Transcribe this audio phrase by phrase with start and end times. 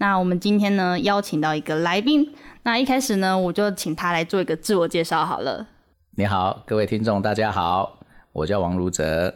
[0.00, 2.32] 那我们今天呢邀请到一个来宾，
[2.62, 5.66] 那一开始呢我就请他来做一个自我介绍好了。
[6.12, 7.98] 你好，各位听众，大家好，
[8.32, 9.34] 我叫王如哲。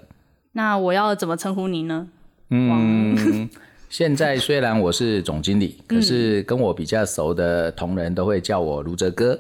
[0.52, 2.08] 那我要怎么称呼您呢？
[2.48, 3.46] 嗯，
[3.90, 9.38] 现在虽然我是总经理，可是跟我比较熟的同仁都会叫我如哲哥，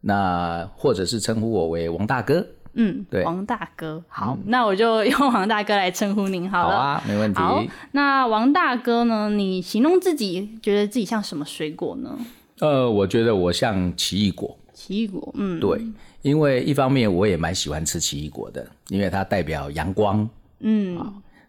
[0.00, 2.44] 那或者是称呼我为王大哥。
[2.74, 6.76] 嗯，对王大哥，好，那我就 用王大哥来称呼您好了。
[6.76, 7.40] 好啊，没问题。
[7.40, 9.30] 好，那王大哥呢？
[9.30, 12.18] 你形容自己，觉得自己像什么水果呢？
[12.60, 15.80] 呃，我觉得我像奇异果，奇异果，嗯，对，
[16.22, 20.28] 因为一方面我也蛮喜欢吃奇异果的，因为它代表阳光，
[20.60, 20.98] 嗯，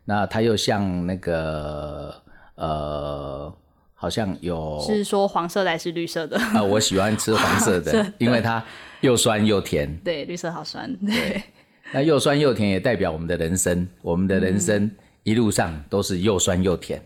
[0.05, 2.13] 那它又像那个
[2.55, 3.53] 呃，
[3.93, 6.37] 好像有是说黄色的还是绿色的？
[6.53, 8.63] 啊、我喜欢吃黄色的， 因为它
[9.05, 9.95] 又酸又甜。
[10.03, 10.93] 对，绿色好酸。
[11.05, 11.43] 对，
[11.93, 14.89] 那又酸又甜也代表我们的人生，我们的人生
[15.23, 17.01] 一路上都是又酸又甜。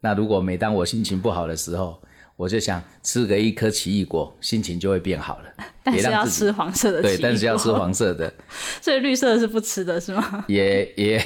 [0.00, 1.98] 那如果每当我心情不好的时候，
[2.36, 5.44] 我就想吃个一颗奇异果，心情就会变好了。
[5.84, 8.32] 但是要吃黄色的对，但是要吃黄色的，
[8.82, 10.44] 所以绿色的是不吃的，是吗？
[10.48, 11.24] 也也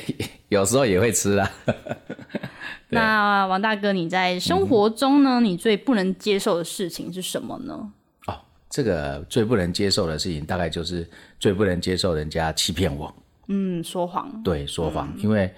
[0.50, 1.50] 有时候也会吃啦。
[2.90, 7.92] 那王大哥，你在生活中呢，你最不能接受的事情是什么呢？
[8.68, 11.08] 哦，这个最不能接受的事情，大概就是
[11.40, 13.12] 最不能接受人家欺骗我。
[13.48, 14.42] 嗯，说谎。
[14.42, 15.50] 对，说谎，因为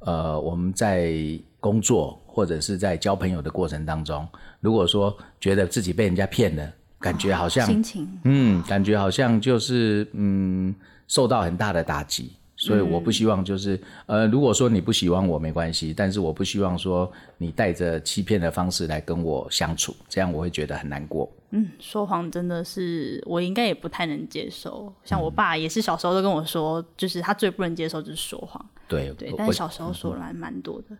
[0.00, 1.12] 呃，我们在
[1.60, 4.26] 工作或者是在交朋友的过程当中，
[4.60, 10.74] 如果说觉得自己被人家骗了，感觉好像，心情嗯，感觉好像就是嗯，
[11.06, 12.32] 受到很大的打击。
[12.64, 21.30] 所以我不希望就是，呃，如果说你不喜欢我没关系，但是我不希望说你带着欺骗的方式来跟我相处，这样我会觉得很难过。
[21.50, 24.90] 嗯，说谎真的是我应该也不太能接受。
[25.04, 28.64] 像我爸也是小时候都跟我说，就是他最不能接受就是说谎。
[28.88, 30.96] 对，对，但是小时候说了还蛮多的。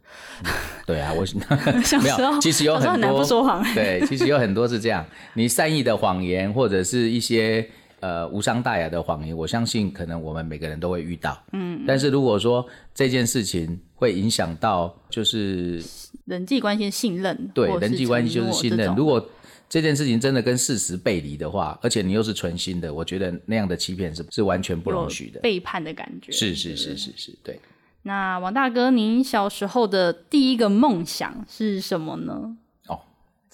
[0.87, 1.25] 对啊，我
[1.83, 7.69] 小没时候有，其实有很难很多不说谎对，其实有很多是这样，你善意的谎言或者是一些
[8.04, 11.42] 呃无伤大雅的谎言，我相信可能我们每个人都会遇到。
[11.53, 15.82] 嗯，但是如果说这件事情会影响到就是
[16.26, 19.26] 人际关系的信任，对人际关系就是信任，如果
[19.70, 25.41] 这件事情真的跟事实背离的话，而且你又是存心的，我觉得那样的欺骗是是完全不容许的。
[25.41, 26.31] 背叛的感觉。
[26.31, 27.59] 是是是是是，对。
[28.03, 32.54] 那王大哥，您小时候的第一个梦想是什么呢？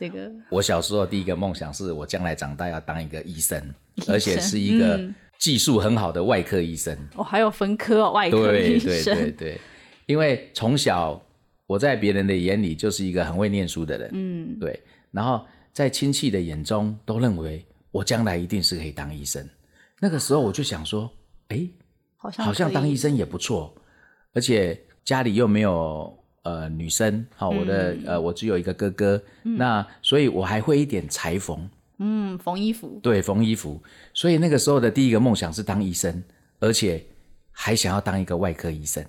[0.01, 3.63] 哦，这个我小时候第一个梦想是我将来长大要当一个医生，
[3.97, 6.97] 医生而且是一个嗯技术很好的外科医生。
[7.15, 9.15] 哦，还有分科哦，外科对对医生。
[9.15, 9.61] 对对，
[10.07, 11.21] 因为从小
[11.67, 14.81] 我在别人的眼里就是一个很会念书的人，嗯，对，
[15.11, 19.47] 然后在亲戚的眼中都认为我将来一定是可以当医生。
[20.01, 21.11] 那个时候我就想说，
[21.49, 21.69] 哎，
[22.17, 23.75] 好像好像当医生也不错，
[24.33, 31.69] 而且家里又没有呃女生，好、我的嗯呃我只有一个哥哥，那所以我还会一点裁缝，
[31.99, 33.83] 嗯缝衣服，对，缝衣服。
[34.15, 36.23] 所以那个时候的第一个梦想是当医生，
[36.59, 37.05] 而且
[37.53, 39.05] 还想要当一个外科医生。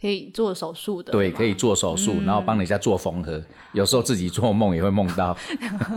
[0.00, 3.42] 可以做手术的，对，可以做手术，然后帮人家做缝合，
[3.72, 5.36] 有时候自己做梦也会梦到。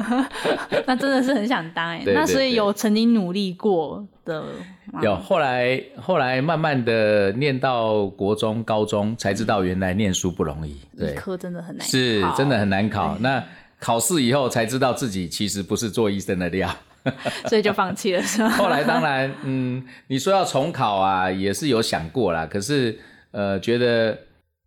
[0.88, 2.02] 那真的是很想当哎。
[2.06, 4.44] 那所以有曾经努力过的，
[5.04, 10.72] 有后来后来慢慢的念到国中、高中，才知道原来念书不容易。
[10.72, 13.18] 医对，科真的很难考，是真的很难考。
[13.20, 13.44] 那
[13.80, 16.70] 考试以后才知道自己其实不是做医生的料。
[17.50, 18.50] 所以就放弃了，是吗？
[18.58, 22.46] 后来当然，嗯，你说要重考啊，也是有想过啦。
[22.46, 23.00] 可是
[23.32, 24.18] 呃，觉得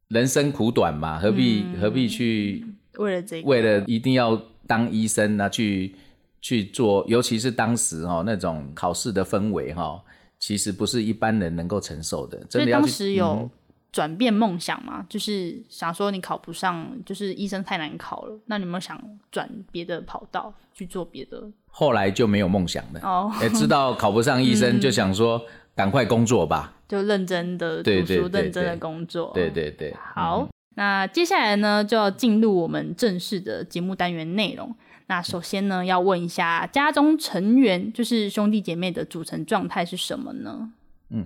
[0.08, 2.64] 人生苦短嘛，何必、何必去
[2.96, 5.94] 为了这个，为了一定要当医生啊，去
[6.40, 10.02] 去做，尤其是当时哦那种考试的氛围哈、哦，
[10.38, 12.38] 其实不是一般人能够承受的。
[12.48, 13.50] 所以当真的要去时有嗯
[13.92, 19.00] 转变梦想嘛，就是想说你考不上，就是医生太难考了，那你有没有想
[19.30, 21.42] 转别的跑道去做别的？
[21.76, 23.00] 后来就没有梦想了。
[23.02, 25.42] 哦，也 知道考不上医生，就想说
[25.74, 26.72] 赶快工作吧。
[26.86, 29.32] 就认真的读书，认真的工作。
[29.34, 34.72] 对对对，好，那接下来呢，就要进入我们正式的节目单元内容。
[35.06, 40.70] 那首先呢，要问一下家中成员，就是兄弟姐妹的组成状态是什么呢？
[41.10, 41.18] 好，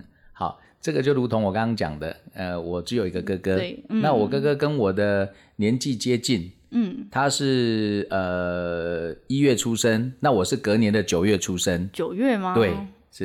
[0.81, 12.53] 这个就如同我刚刚讲的，呃，我只有一个哥哥，那我哥哥跟我的年纪接近，嗯，他是呃一月出生，那我是隔年的九月出生，九月吗？
[12.55, 12.71] 对，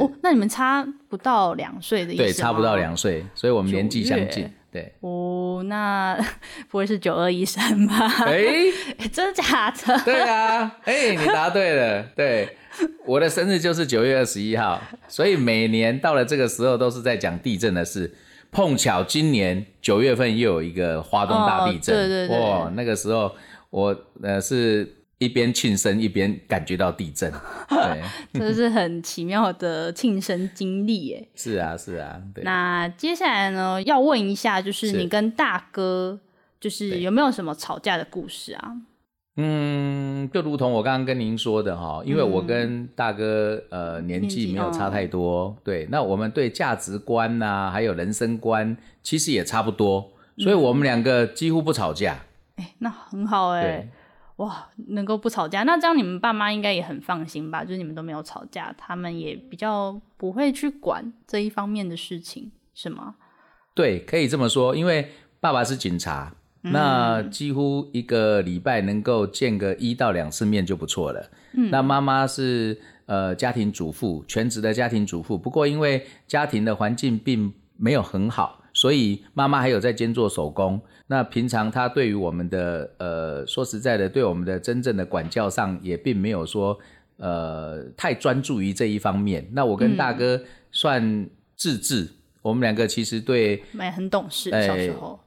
[0.00, 4.50] 哦，那你们差不到两岁的意思对，差不到吗两岁，所以我们年纪相近。
[4.74, 6.18] 对，哦，那
[6.68, 8.08] 不会是九二一生吧？
[8.26, 8.72] 哎、欸
[9.12, 10.00] 真的假的？
[10.04, 12.56] 对啊，哎、你答对了，对，
[13.06, 18.12] 我的生日就是九月二十一号，所以每年到了这个时候都是在讲地震的事。
[18.50, 23.32] 碰巧今年九月份又有一个华东大地震，哦对对对哇，那个时候
[23.70, 27.32] 我呃是一边庆生一边感觉到地震，
[27.68, 28.02] 对，
[28.32, 31.28] 这是很奇妙的庆生经历耶。
[31.34, 32.42] 是啊是啊，对。
[32.44, 36.20] 那接下来呢，要问一下，就是是你跟大哥，
[36.60, 38.72] 就是有没有什么吵架的故事啊？
[39.36, 52.16] 嗯，就如同我刚刚跟您说的哈，因为我跟大哥呃年年纪纪没有差太多，对，那我们对价值观呐、还有人生观其实也差不多，所以我们两个几乎不吵架。
[52.56, 53.88] 哎、那很好哎对，，
[54.36, 57.64] 哇，能够不吵架，那这样你们爸妈应该也很放心吧？
[57.64, 63.14] 就是你们都没有吵架，他们也比较不会去管这一方面的事情，是吗？
[63.74, 65.08] 对，可以这么说，因为
[65.38, 71.30] 爸爸是警察，那几乎一个礼拜能够见个一到两次面就不错了。
[71.52, 80.78] 嗯，那妈妈是呃家庭主妇，全职的家庭主妇，不过因为家庭的环境并没有很好，所以妈妈还有在兼做手工。
[81.06, 86.78] 那平常她对于我们的呃，说实在的，对我们的真正的管教上也并没有说
[87.16, 89.48] 呃太专注于这一方面。
[89.52, 90.38] 那我跟大哥
[90.70, 91.26] 算
[91.56, 92.06] 自治，
[92.42, 95.18] 我们两个其实对没很懂事，哎小时候。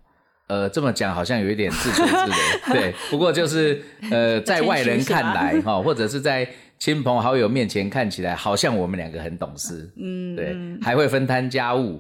[0.45, 2.94] 呃，这么讲好像有一点自吹自擂， 对。
[3.10, 3.81] 不过就是
[4.12, 12.00] 呃，在外人看来哈，或者是在亲朋好友面前看起来，好像我们两个很懂事，嗯，对，还会分摊家务。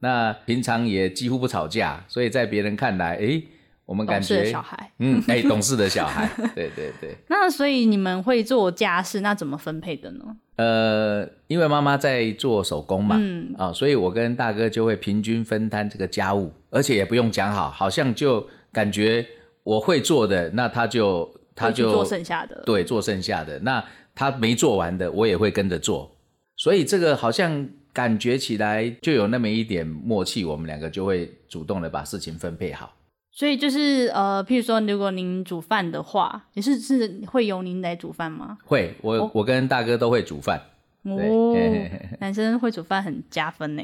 [0.00, 3.42] 那平常也几乎不吵架，所以在别人看来，诶，
[3.84, 4.92] 我们感懂事的觉小孩。
[4.98, 7.16] 嗯，哎， 懂事的小孩，对对对。
[7.28, 10.36] 那所以你们会做家事，那怎么分配的呢？
[10.56, 19.26] 呃，因为妈妈在做手工嘛，嗯啊、所以我跟大哥就会平均分摊这个家务，而且也不用讲好，好像就感觉
[19.62, 22.62] 我会做的，那他就他就做剩下的。
[22.64, 23.84] 对做剩下的，那
[24.14, 26.16] 他没做完的，我也会跟着做，
[26.56, 32.94] 所以这个好像感觉起来就有那么一点默契，我们两个就会主动的把事情分配好。
[33.32, 38.58] 所以就是呃，譬如说，如果您煮饭的话，也是是会由您来煮饭吗？
[38.66, 40.60] 会，我、我跟大哥都会煮饭，
[41.04, 41.56] 哦
[42.20, 43.82] 男生会煮饭很加分呢。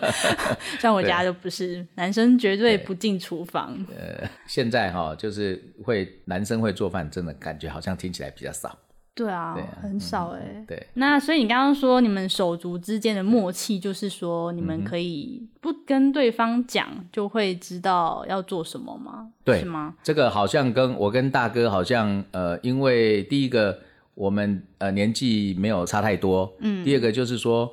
[0.80, 3.76] 像我家就不是，男生绝对不进厨房。
[3.94, 8.78] 呃现在哈、就是会男生会做饭，真的感觉好像听起来比较少。
[9.16, 10.62] 对啊，对啊很少哎。
[10.68, 19.28] 对，那所以你刚刚说你们手足之间的默契，就是说你嗯们可以不跟对方讲，就会知道要做什么吗？
[19.42, 19.94] 对是吗？
[20.02, 23.78] 这个好像跟我跟大哥好像呃，因为第一个
[24.14, 27.72] 我们呃年纪没有差太多，嗯，第二个就是说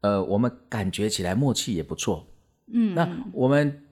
[0.00, 2.26] 呃，我们感觉起来默契也不错，
[2.72, 3.82] 嗯，那我们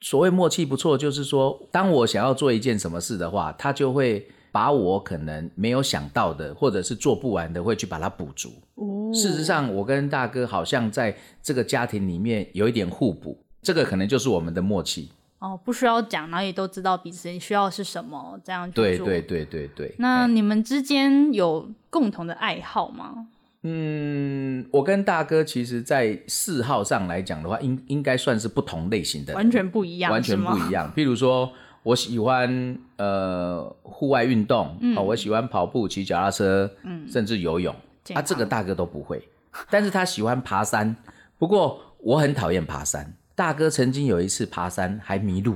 [0.00, 4.26] 所谓默契不错，就是说当我想要做一件什么事的话，他就会
[4.56, 8.50] 把我可能没有想到的，或者是做不完的，会去把它补足。
[8.76, 15.10] 哦，事实上，我跟大哥好像在这个家庭里面有一点互补，这个可能就是我们的默契。
[15.40, 18.82] 哦，不需要讲，然后也都知道彼此需要是什么，这样去做。
[18.82, 19.94] 对对对对对。
[19.98, 23.26] 那你们之间有共同的爱好吗？
[23.62, 30.90] 嗯，我跟大哥其实，在嗜好上来讲的话，应应该算是不同类型的，完全不一样，完全不一样。
[30.96, 31.52] 譬如说，
[31.86, 36.68] 我喜欢呃户外运动，嗯哦，我喜欢跑步、骑脚踏车，
[37.08, 37.72] 甚至游泳。
[37.72, 39.22] 啊，健康这个大哥都不会，
[39.70, 40.96] 但是他喜欢爬山。
[41.38, 43.14] 不过我很讨厌爬山。
[43.36, 45.54] 大哥曾经有一次爬山还迷路，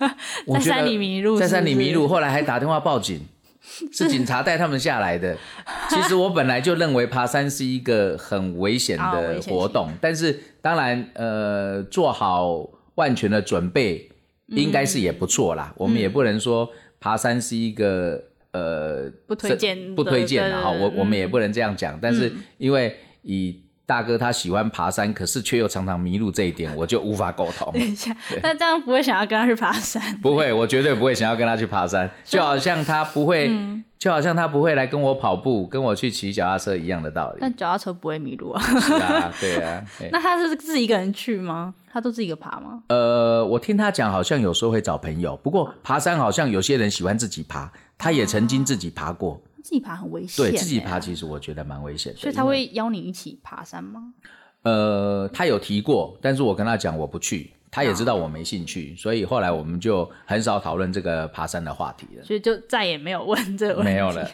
[0.54, 3.20] 在山里迷路在山里迷路，后来还打电话报警，
[3.92, 5.36] 是警察带他们下来的。
[5.90, 14.08] 其实我本来就认为爬山是一个很危险的活动，但是当然，呃，做好万全的准备
[14.48, 15.74] 应该是也不错啦。
[15.76, 18.22] 我们也不能说爬山是一个
[18.52, 21.98] 呃不推荐不推荐的哈，我我们也不能这样讲。
[22.00, 27.72] 但是因为以大哥他喜欢爬山，可是却又常常迷路这一点，我就无法沟通。
[27.72, 30.02] 等一下，那这样不会想要跟他去爬山？
[30.20, 37.38] 不会，我绝对不会想要跟他去爬山，就好像他不会，嗯就好像他不会来跟我跑步，跟我去骑脚踏车一样的道理。
[37.40, 38.60] 但脚踏车不会迷路啊。
[38.62, 39.82] 是啊，对啊。
[39.98, 41.72] 嘿那他是自己一个人去吗？
[41.90, 42.82] 他都自己一个爬吗？
[42.88, 49.40] 呃，我听他讲，好像有时候会找朋友，不过爬山好像有些人喜欢自己爬，他也曾经自己爬过。
[49.66, 52.18] 自己爬很危险、欸，对自己爬，其实我觉得蛮危险的。
[52.20, 54.14] 所以他会邀你一起爬山吗？
[54.62, 62.22] 呃，他有提过，但是我跟他讲我不去，他也知道我没兴趣，所以后来我们就很少讨论这个爬山的话题了。
[62.22, 63.92] 所以就再也没有问这个问题。
[63.92, 64.30] 没有了。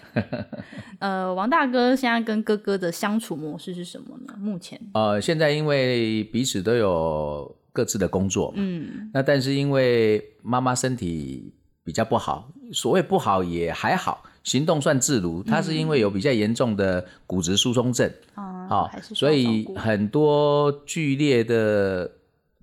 [1.00, 4.34] 呃，王大哥现在跟哥哥的相处模式是什么呢？
[4.38, 15.42] 目前，呃，现在因为彼此都有各自的工作，嗯，那但是因为妈妈身体比较不好，所谓不好也还好，行动算自如。
[15.42, 22.10] 他是因为有比较严重的骨质疏松症，啊，好、所以很多剧烈的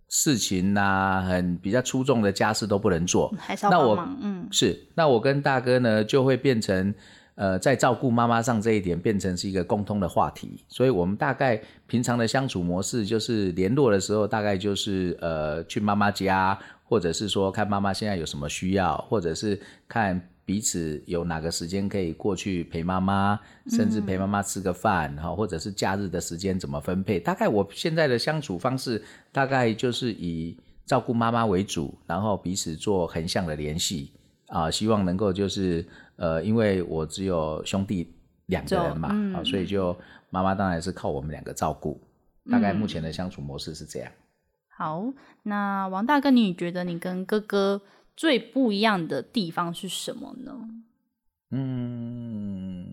[0.07, 3.33] 事情呐、很比较出众的家事都不能做。
[3.37, 6.93] 还是要那我嗯，是，那我跟大哥呢就会变成，
[7.35, 16.57] 呃，在照顾妈妈上这一点变成是一个共通的话题，所以我们大概平常的相处模式就是联络的时候，大概就是呃去妈妈家，
[16.89, 27.19] 或者是说看妈妈现在有什么需要，或者是看彼此有哪个时间可以过去陪妈妈，甚至陪妈妈吃个饭，哈、或者是假日的时间怎么分配。
[27.19, 28.99] 大概我现在的相处方式，
[29.31, 34.11] 大概就是以照顾妈妈为主，然后彼此做横向的联系
[34.47, 38.11] 啊、希望能够就是呃，因为我只有兄弟
[38.47, 39.95] 两个人嘛，嗯啊、所以就
[40.31, 42.01] 妈妈当然是靠我们两个照顾。
[42.49, 44.11] 大概目前的相处模式是这样。
[44.79, 45.11] 好，
[45.43, 47.81] 那王大哥，你觉得你跟哥哥
[48.15, 50.69] 最不一样的地方是什么呢？
[51.51, 52.85] 嗯，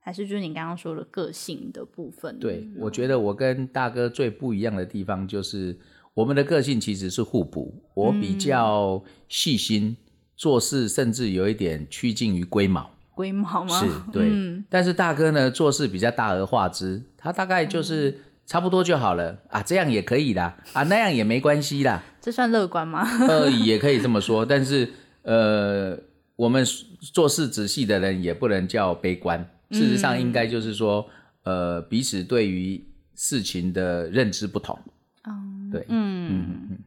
[0.00, 2.40] 还是就是你刚刚说的个性的部分？
[2.40, 5.78] 对，我觉得我跟大哥最不一样的地方就是
[6.12, 7.84] 我们的个性其实是互补。
[7.94, 9.96] 我比较细心，
[10.34, 12.90] 做事甚至有一点趋近于龟毛。
[13.14, 13.78] 龟毛吗？
[13.78, 23.06] 是对， 嗯但是大哥呢做事比较大而化之，他大概就是差不多就好了啊，这样也可以啦，啊那样也没关系啦，这算乐观吗？
[23.28, 24.88] 呃也可以这么说，但是
[25.22, 25.98] 呃
[26.36, 26.64] 我们
[27.12, 31.06] 做事仔细的人也不能叫悲观，事实上应该就是说
[31.42, 32.82] 呃彼此对于
[33.14, 34.78] 事情的认知不同，
[35.26, 36.78] 嗯对，嗯。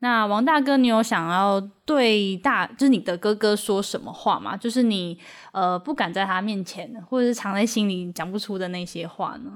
[0.00, 4.56] 那王大哥，你有想要对大，就是你的哥哥说什么话吗？
[4.56, 5.18] 就是你
[5.50, 9.50] 呃不敢在他面前，或者是藏在心里讲不出的那些话呢？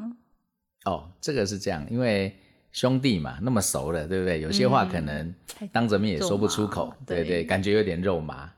[0.85, 2.35] 哦，这个是这样，因为
[2.73, 4.41] 兄弟嘛，那么熟了，对不对？
[4.41, 5.35] 有些话可能
[5.71, 8.51] 当着面也说不出口，对对感觉有点肉麻。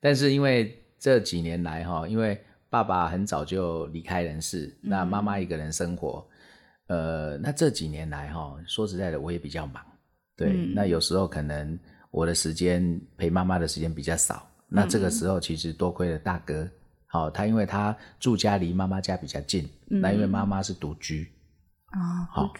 [0.00, 2.40] 但是因为这几年来哈，因为
[2.70, 6.26] 爸爸很早就离开人世，那妈妈一个人生活，
[6.86, 9.84] 呃，那这几年来哈，说实在的，我也比较忙，
[10.36, 11.78] 对，嗯那有时候可能
[12.10, 16.68] 我的时间陪妈妈的时间比较少，那这个时候其实多亏了大哥。
[17.08, 21.26] 好、他因为他住家离妈妈家比较近，那因为妈妈是独居，
[21.96, 22.52] 啊，好，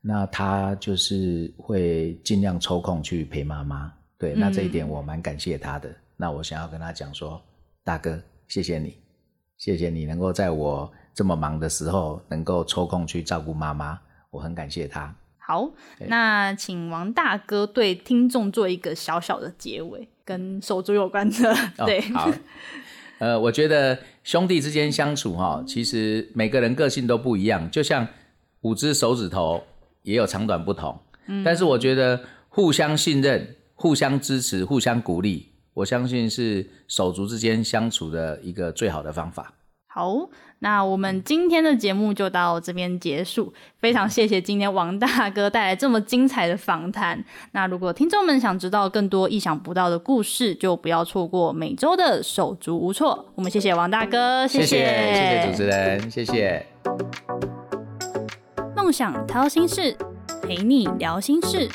[0.00, 3.92] 那他就是会尽量抽空去陪妈妈。
[4.18, 5.90] 对，那这一点我蛮感谢他的。
[6.16, 7.42] 那我想要跟他讲说，
[7.82, 8.96] 大哥，谢谢你，
[9.56, 13.98] 谢谢你能够在我这么忙的时候，能够抽空去照顾妈妈，
[14.30, 15.12] 我很感谢他。
[15.38, 15.68] 好，
[16.06, 21.52] 那请王大哥对听众做一个小小的结尾，跟手足有关的。
[21.78, 22.30] 哦对，好，
[23.18, 28.06] 呃，我觉得兄弟之间相处哈，其实每个人个性都不一样，就像
[28.62, 29.62] 五只手指头
[30.02, 30.98] 也有长短不同。
[31.26, 39.54] 嗯，但是我觉得互相信任、互相支持、互相鼓励，我相信是手足之间相处的一个最好的方法。
[39.94, 43.52] 好，那我们今天的节目就到这边结束。
[43.78, 47.22] 非常谢谢今天王大哥带来这么精彩的访谈。
[47.52, 53.32] 那如果听众们想知道更多意想不到的故事，就不要错过每周的手足无措。
[53.34, 56.66] 我们谢谢王大哥，谢谢谢谢主持人，谢谢。
[58.82, 59.96] 梦想掏心事，
[60.42, 61.70] 陪你聊心事。